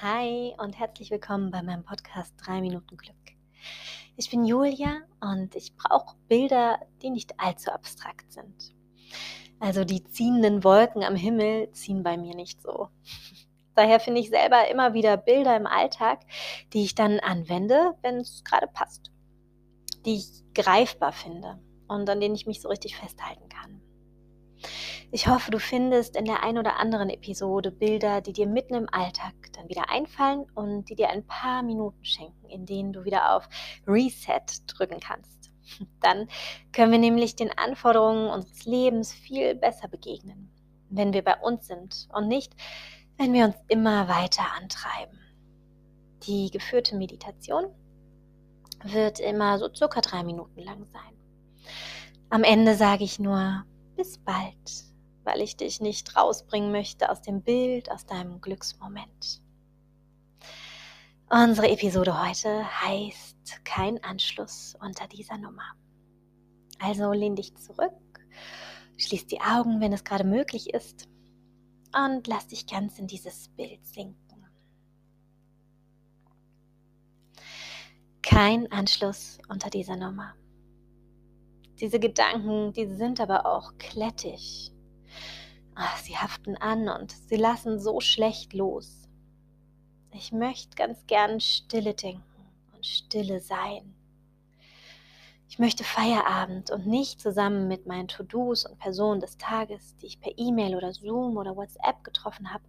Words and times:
Hi 0.00 0.54
und 0.58 0.78
herzlich 0.78 1.10
willkommen 1.10 1.50
bei 1.50 1.60
meinem 1.60 1.82
Podcast 1.82 2.32
3 2.46 2.60
Minuten 2.60 2.96
Glück. 2.96 3.16
Ich 4.16 4.30
bin 4.30 4.44
Julia 4.44 5.00
und 5.20 5.56
ich 5.56 5.74
brauche 5.74 6.14
Bilder, 6.28 6.78
die 7.02 7.10
nicht 7.10 7.40
allzu 7.40 7.72
abstrakt 7.72 8.32
sind. 8.32 8.76
Also 9.58 9.84
die 9.84 10.04
ziehenden 10.04 10.62
Wolken 10.62 11.02
am 11.02 11.16
Himmel 11.16 11.72
ziehen 11.72 12.04
bei 12.04 12.16
mir 12.16 12.36
nicht 12.36 12.62
so. 12.62 12.90
Daher 13.74 13.98
finde 13.98 14.20
ich 14.20 14.28
selber 14.28 14.68
immer 14.70 14.94
wieder 14.94 15.16
Bilder 15.16 15.56
im 15.56 15.66
Alltag, 15.66 16.20
die 16.72 16.84
ich 16.84 16.94
dann 16.94 17.18
anwende, 17.18 17.96
wenn 18.00 18.18
es 18.18 18.44
gerade 18.44 18.68
passt. 18.68 19.10
Die 20.06 20.14
ich 20.14 20.44
greifbar 20.54 21.10
finde 21.10 21.58
und 21.88 22.08
an 22.08 22.20
denen 22.20 22.36
ich 22.36 22.46
mich 22.46 22.60
so 22.60 22.68
richtig 22.68 22.96
festhalten 22.96 23.48
kann. 23.48 23.82
Ich 25.10 25.26
hoffe, 25.26 25.50
du 25.50 25.58
findest 25.58 26.16
in 26.16 26.26
der 26.26 26.42
ein 26.42 26.58
oder 26.58 26.76
anderen 26.76 27.08
Episode 27.08 27.70
Bilder, 27.70 28.20
die 28.20 28.34
dir 28.34 28.46
mitten 28.46 28.74
im 28.74 28.88
Alltag 28.92 29.32
dann 29.54 29.66
wieder 29.70 29.88
einfallen 29.88 30.44
und 30.54 30.90
die 30.90 30.96
dir 30.96 31.08
ein 31.08 31.26
paar 31.26 31.62
Minuten 31.62 32.04
schenken, 32.04 32.46
in 32.50 32.66
denen 32.66 32.92
du 32.92 33.04
wieder 33.04 33.34
auf 33.34 33.48
Reset 33.86 34.44
drücken 34.66 35.00
kannst. 35.00 35.50
Dann 36.02 36.28
können 36.72 36.92
wir 36.92 36.98
nämlich 36.98 37.36
den 37.36 37.56
Anforderungen 37.56 38.28
unseres 38.28 38.66
Lebens 38.66 39.14
viel 39.14 39.54
besser 39.54 39.88
begegnen, 39.88 40.50
wenn 40.90 41.14
wir 41.14 41.24
bei 41.24 41.40
uns 41.40 41.66
sind 41.66 42.06
und 42.12 42.28
nicht, 42.28 42.54
wenn 43.16 43.32
wir 43.32 43.46
uns 43.46 43.56
immer 43.68 44.08
weiter 44.08 44.44
antreiben. 44.60 45.18
Die 46.24 46.50
geführte 46.50 46.96
Meditation 46.96 47.64
wird 48.84 49.20
immer 49.20 49.58
so 49.58 49.72
circa 49.74 50.02
drei 50.02 50.22
Minuten 50.22 50.60
lang 50.60 50.84
sein. 50.84 51.64
Am 52.28 52.44
Ende 52.44 52.74
sage 52.74 53.04
ich 53.04 53.18
nur, 53.18 53.64
bis 53.96 54.18
bald 54.18 54.87
weil 55.28 55.42
ich 55.42 55.58
dich 55.58 55.82
nicht 55.82 56.16
rausbringen 56.16 56.72
möchte 56.72 57.10
aus 57.10 57.20
dem 57.20 57.42
Bild, 57.42 57.90
aus 57.90 58.06
deinem 58.06 58.40
Glücksmoment. 58.40 59.42
Unsere 61.28 61.68
Episode 61.68 62.26
heute 62.26 62.64
heißt 62.64 63.62
Kein 63.62 64.02
Anschluss 64.02 64.74
unter 64.80 65.06
dieser 65.06 65.36
Nummer. 65.36 65.74
Also 66.78 67.12
lehn 67.12 67.36
dich 67.36 67.54
zurück, 67.56 67.92
schließ 68.96 69.26
die 69.26 69.42
Augen, 69.42 69.82
wenn 69.82 69.92
es 69.92 70.02
gerade 70.02 70.24
möglich 70.24 70.72
ist, 70.72 71.10
und 71.94 72.26
lass 72.26 72.46
dich 72.46 72.66
ganz 72.66 72.98
in 72.98 73.06
dieses 73.06 73.48
Bild 73.50 73.86
sinken. 73.86 74.46
Kein 78.22 78.72
Anschluss 78.72 79.38
unter 79.48 79.68
dieser 79.68 79.96
Nummer. 79.96 80.34
Diese 81.80 82.00
Gedanken, 82.00 82.72
die 82.72 82.86
sind 82.86 83.20
aber 83.20 83.44
auch 83.44 83.76
klettig 83.76 84.72
Ach, 85.80 85.96
sie 85.98 86.16
haften 86.16 86.56
an 86.56 86.88
und 86.88 87.12
sie 87.12 87.36
lassen 87.36 87.78
so 87.78 88.00
schlecht 88.00 88.52
los. 88.52 89.08
Ich 90.10 90.32
möchte 90.32 90.74
ganz 90.74 91.06
gern 91.06 91.38
Stille 91.38 91.94
denken 91.94 92.50
und 92.74 92.84
Stille 92.84 93.38
sein. 93.38 93.94
Ich 95.48 95.60
möchte 95.60 95.84
Feierabend 95.84 96.72
und 96.72 96.88
nicht 96.88 97.20
zusammen 97.20 97.68
mit 97.68 97.86
meinen 97.86 98.08
To-Dos 98.08 98.66
und 98.66 98.80
Personen 98.80 99.20
des 99.20 99.36
Tages, 99.36 99.96
die 99.98 100.06
ich 100.06 100.20
per 100.20 100.36
E-Mail 100.36 100.74
oder 100.74 100.92
Zoom 100.92 101.36
oder 101.36 101.54
WhatsApp 101.54 102.02
getroffen 102.02 102.52
habe, 102.52 102.64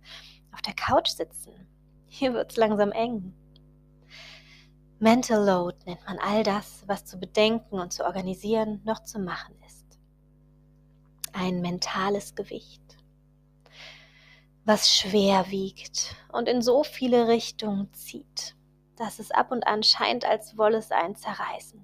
auf 0.51 0.61
der 0.61 0.75
Couch 0.75 1.09
sitzen. 1.09 1.67
Hier 2.05 2.35
wird 2.35 2.51
es 2.51 2.57
langsam 2.57 2.91
eng. 2.91 3.33
Mental 4.99 5.43
Load 5.43 5.77
nennt 5.87 6.05
man 6.05 6.19
all 6.19 6.43
das, 6.43 6.83
was 6.85 7.05
zu 7.05 7.17
bedenken 7.17 7.79
und 7.79 7.91
zu 7.91 8.05
organisieren 8.05 8.81
noch 8.83 9.03
zu 9.03 9.17
machen 9.17 9.55
ist. 9.65 9.97
Ein 11.33 11.61
mentales 11.61 12.35
Gewicht 12.35 12.98
was 14.69 14.95
schwer 14.95 15.49
wiegt 15.49 16.15
und 16.31 16.47
in 16.47 16.61
so 16.61 16.83
viele 16.83 17.27
Richtungen 17.27 17.91
zieht, 17.91 18.55
dass 18.97 19.17
es 19.17 19.31
ab 19.31 19.51
und 19.51 19.65
an 19.65 19.81
scheint, 19.81 20.25
als 20.25 20.59
wolle 20.59 20.77
es 20.77 20.91
einen 20.91 21.15
zerreißen. 21.15 21.83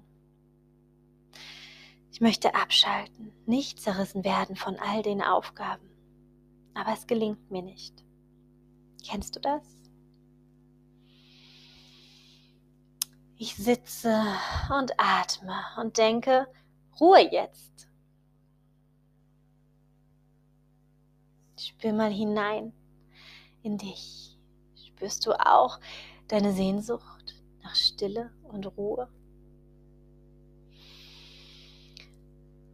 Ich 2.12 2.20
möchte 2.20 2.54
abschalten, 2.54 3.32
nicht 3.44 3.80
zerrissen 3.82 4.22
werden 4.22 4.54
von 4.54 4.76
all 4.76 5.02
den 5.02 5.20
Aufgaben, 5.20 5.90
aber 6.74 6.92
es 6.92 7.08
gelingt 7.08 7.50
mir 7.50 7.62
nicht. 7.62 8.04
Kennst 9.04 9.34
du 9.34 9.40
das? 9.40 9.64
Ich 13.36 13.56
sitze 13.56 14.24
und 14.72 14.92
atme 14.96 15.60
und 15.76 15.98
denke, 15.98 16.46
Ruhe 17.00 17.32
jetzt. 17.32 17.88
Spür 21.66 21.92
mal 21.92 22.12
hinein 22.12 22.72
in 23.64 23.76
dich. 23.76 24.38
Spürst 24.76 25.26
du 25.26 25.32
auch 25.32 25.80
deine 26.28 26.52
Sehnsucht 26.52 27.34
nach 27.64 27.74
Stille 27.74 28.30
und 28.44 28.66
Ruhe? 28.76 29.08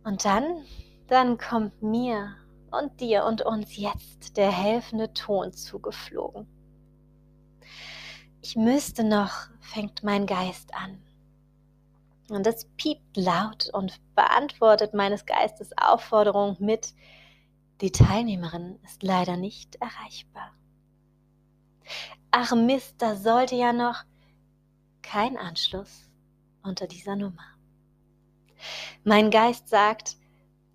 Und 0.04 0.26
dann, 0.26 0.66
dann 1.06 1.38
kommt 1.38 1.80
mir 1.82 2.36
und 2.70 3.00
dir 3.00 3.24
und 3.24 3.40
uns 3.40 3.78
jetzt 3.78 4.36
der 4.36 4.52
helfende 4.52 5.14
Ton 5.14 5.54
zugeflogen. 5.54 6.46
Ich 8.42 8.56
müsste 8.56 9.04
noch, 9.04 9.32
fängt 9.60 10.02
mein 10.02 10.26
Geist 10.26 10.74
an. 10.74 11.02
Und 12.28 12.46
es 12.46 12.66
piept 12.76 13.16
laut 13.16 13.70
und 13.72 13.98
beantwortet 14.14 14.92
meines 14.92 15.24
Geistes 15.24 15.70
Aufforderung 15.78 16.56
mit, 16.58 16.92
die 17.82 17.90
Teilnehmerin 17.90 18.78
ist 18.84 19.02
leider 19.02 19.36
nicht 19.36 19.74
erreichbar. 19.76 20.52
Ach 22.30 22.54
Mist, 22.54 22.94
da 22.98 23.16
sollte 23.16 23.56
ja 23.56 23.72
noch 23.72 24.04
kein 25.02 25.36
Anschluss 25.36 26.08
unter 26.62 26.86
dieser 26.86 27.16
Nummer. 27.16 27.42
Mein 29.02 29.32
Geist 29.32 29.68
sagt, 29.68 30.16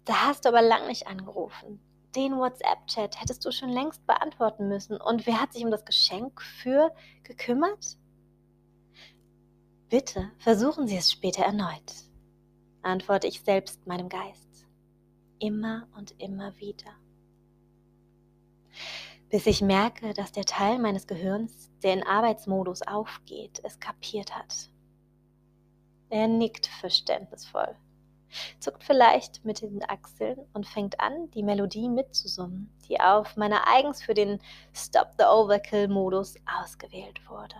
da 0.03 0.28
hast 0.28 0.44
du 0.44 0.50
aber 0.50 0.62
lang 0.62 0.88
nicht 0.88 1.07
angerufen. 1.07 1.79
Den 2.13 2.38
WhatsApp-Chat 2.38 3.22
hättest 3.22 3.45
du 3.45 3.51
schon 3.51 3.69
längst 3.69 4.06
beantworten 4.06 4.68
müssen. 4.68 5.00
Und 5.00 5.25
wer 5.25 5.41
hat 5.41 5.53
sich 5.53 5.63
um 5.63 5.72
das 5.72 5.85
Geschenk 5.85 6.41
für 6.41 6.94
gekümmert? 7.24 7.97
Bitte 9.89 10.29
versuchen 10.39 10.88
Sie 10.88 10.97
es 10.97 11.09
später 11.09 11.44
erneut, 11.44 11.94
antworte 12.81 13.28
ich 13.28 13.41
selbst 13.41 13.88
meinem 13.88 14.09
Geist 14.09 14.47
immer 15.40 15.88
und 15.96 16.20
immer 16.20 16.58
wieder. 16.58 16.92
Bis 19.30 19.46
ich 19.46 19.62
merke, 19.62 20.14
dass 20.14 20.31
der 20.31 20.46
Teil 20.46 20.80
meines 20.80 21.06
Gehirns, 21.06 21.70
der 21.84 21.94
in 21.94 22.03
Arbeitsmodus 22.03 22.81
aufgeht, 22.81 23.59
es 23.64 23.80
kapiert 23.80 24.36
hat. 24.36 24.70
Er 26.09 26.30
nickt 26.30 26.68
verständnisvoll, 26.68 27.75
zuckt 28.59 28.86
vielleicht 28.86 29.44
mit 29.44 29.62
den 29.62 29.84
Achseln 29.84 30.40
und 30.53 30.66
fängt 30.66 31.02
an, 31.02 31.30
die 31.31 31.44
Melodie 31.44 31.90
mitzusummen, 31.90 32.74
die 32.88 33.02
auf 33.02 33.36
meiner 33.36 33.68
eigens 33.68 34.02
für 34.02 34.14
den 34.14 34.40
Stop 34.74 35.16
the 35.18 35.25
Overkill-Modus 35.25 36.36
ausgewählt 36.46 37.19
wurde. 37.30 37.56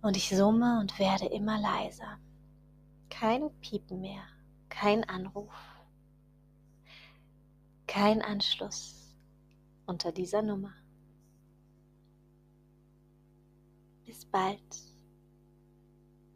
Und 0.00 0.16
ich 0.16 0.28
summe 0.28 0.78
und 0.80 0.98
werde 1.00 1.26
immer 1.26 1.58
leiser. 1.58 2.18
Kein 3.10 3.50
Piepen 3.60 4.00
mehr, 4.00 4.22
kein 4.68 5.02
Anruf, 5.02 5.73
kein 7.94 8.22
Anschluss 8.22 9.14
unter 9.86 10.10
dieser 10.10 10.42
Nummer. 10.42 10.74
Bis 14.04 14.24
bald. 14.26 14.58